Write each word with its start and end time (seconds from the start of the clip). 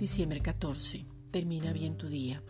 Diciembre 0.00 0.40
14. 0.40 1.04
Termina 1.30 1.74
bien 1.74 1.98
tu 1.98 2.08
día. 2.08 2.42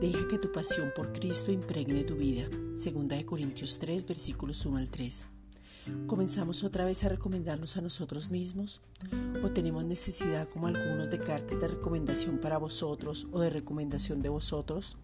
Deja 0.00 0.28
que 0.28 0.38
tu 0.38 0.52
pasión 0.52 0.92
por 0.94 1.12
Cristo 1.12 1.50
impregne 1.50 2.04
tu 2.04 2.14
vida. 2.14 2.48
Segunda 2.76 3.16
de 3.16 3.26
Corintios 3.26 3.80
3, 3.80 4.06
versículos 4.06 4.64
1 4.64 4.76
al 4.76 4.88
3. 4.88 5.26
¿Comenzamos 6.06 6.62
otra 6.62 6.84
vez 6.84 7.02
a 7.02 7.08
recomendarnos 7.08 7.76
a 7.76 7.80
nosotros 7.80 8.30
mismos? 8.30 8.82
¿O 9.42 9.50
tenemos 9.50 9.84
necesidad, 9.84 10.48
como 10.48 10.68
algunos, 10.68 11.10
de 11.10 11.18
cartas 11.18 11.60
de 11.60 11.66
recomendación 11.66 12.38
para 12.38 12.58
vosotros 12.58 13.26
o 13.32 13.40
de 13.40 13.50
recomendación 13.50 14.22
de 14.22 14.28
vosotros? 14.28 14.96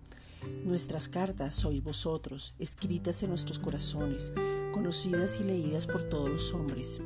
Nuestras 0.64 1.08
cartas 1.08 1.56
sois 1.56 1.82
vosotros, 1.82 2.54
escritas 2.60 3.24
en 3.24 3.30
nuestros 3.30 3.58
corazones, 3.58 4.32
conocidas 4.70 5.40
y 5.40 5.42
leídas 5.42 5.88
por 5.88 6.08
todos 6.08 6.30
los 6.30 6.54
hombres 6.54 7.02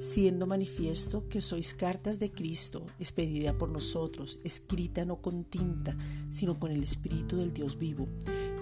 siendo 0.00 0.46
manifiesto 0.46 1.28
que 1.28 1.40
sois 1.40 1.74
cartas 1.74 2.18
de 2.18 2.30
Cristo, 2.30 2.86
expedida 2.98 3.58
por 3.58 3.68
nosotros, 3.68 4.38
escrita 4.44 5.04
no 5.04 5.16
con 5.16 5.44
tinta, 5.44 5.96
sino 6.30 6.58
con 6.58 6.70
el 6.70 6.82
Espíritu 6.84 7.36
del 7.36 7.52
Dios 7.52 7.78
vivo, 7.78 8.08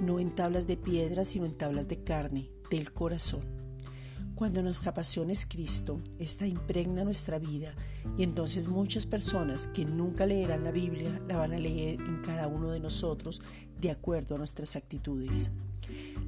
no 0.01 0.19
en 0.19 0.35
tablas 0.35 0.67
de 0.67 0.77
piedra, 0.77 1.25
sino 1.25 1.45
en 1.45 1.57
tablas 1.57 1.89
de 1.89 2.03
carne, 2.03 2.49
del 2.71 2.93
corazón. 2.93 3.45
Cuando 4.35 4.63
nuestra 4.63 4.93
pasión 4.93 5.31
es 5.31 5.47
Cristo, 5.47 6.03
esta 6.19 6.47
impregna 6.47 7.05
nuestra 7.05 7.39
vida 7.39 7.75
y 8.19 8.23
entonces 8.23 8.69
muchas 8.69 9.07
personas 9.07 9.67
que 9.69 9.87
nunca 9.87 10.27
leerán 10.27 10.65
la 10.65 10.73
Biblia 10.73 11.23
la 11.27 11.37
van 11.37 11.55
a 11.55 11.59
leer 11.59 12.01
en 12.01 12.19
cada 12.19 12.47
uno 12.47 12.71
de 12.71 12.81
nosotros 12.81 13.41
de 13.81 13.91
acuerdo 13.91 14.35
a 14.35 14.39
nuestras 14.39 14.77
actitudes. 14.77 15.51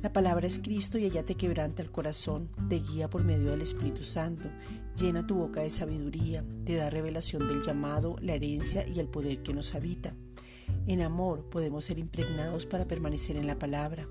La 0.00 0.12
palabra 0.12 0.46
es 0.46 0.60
Cristo 0.60 0.96
y 0.96 1.06
ella 1.06 1.24
te 1.24 1.34
quebranta 1.34 1.82
el 1.82 1.90
corazón, 1.90 2.50
te 2.68 2.76
guía 2.78 3.10
por 3.10 3.24
medio 3.24 3.50
del 3.50 3.62
Espíritu 3.62 4.04
Santo, 4.04 4.48
llena 4.96 5.26
tu 5.26 5.34
boca 5.34 5.62
de 5.62 5.70
sabiduría, 5.70 6.44
te 6.64 6.76
da 6.76 6.88
revelación 6.88 7.48
del 7.48 7.62
llamado, 7.62 8.14
la 8.20 8.34
herencia 8.34 8.86
y 8.86 9.00
el 9.00 9.08
poder 9.08 9.42
que 9.42 9.52
nos 9.52 9.74
habita. 9.74 10.14
En 10.86 11.02
amor 11.02 11.50
podemos 11.50 11.86
ser 11.86 11.98
impregnados 11.98 12.64
para 12.64 12.86
permanecer 12.86 13.36
en 13.36 13.48
la 13.48 13.58
palabra. 13.58 14.06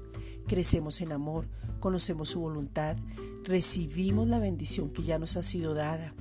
Crecemos 0.45 0.99
en 0.99 1.13
amor, 1.13 1.47
conocemos 1.79 2.29
su 2.29 2.41
voluntad, 2.41 2.97
recibimos 3.45 4.27
la 4.27 4.39
bendición 4.39 4.89
que 4.89 5.03
ya 5.03 5.17
nos 5.19 5.37
ha 5.37 5.43
sido 5.43 5.73
dada. 5.73 6.13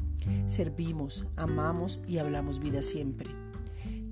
Servimos, 0.46 1.26
amamos 1.34 2.00
y 2.06 2.18
hablamos 2.18 2.60
vida 2.60 2.82
siempre. 2.82 3.30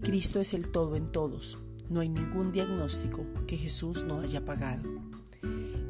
Cristo 0.02 0.40
es 0.40 0.52
el 0.52 0.70
todo 0.70 0.96
en 0.96 1.12
todos. 1.12 1.58
No 1.88 2.00
hay 2.00 2.08
ningún 2.08 2.50
diagnóstico 2.50 3.24
que 3.46 3.56
Jesús 3.56 4.04
no 4.04 4.20
haya 4.20 4.44
pagado. 4.44 4.82